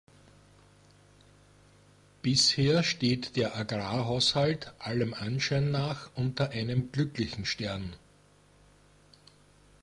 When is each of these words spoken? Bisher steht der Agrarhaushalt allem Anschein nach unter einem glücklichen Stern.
Bisher 2.23 2.81
steht 2.81 3.35
der 3.35 3.55
Agrarhaushalt 3.55 4.73
allem 4.79 5.13
Anschein 5.13 5.69
nach 5.69 6.09
unter 6.15 6.49
einem 6.49 6.91
glücklichen 6.91 7.45
Stern. 7.45 7.93